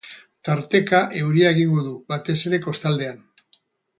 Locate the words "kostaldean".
2.67-3.23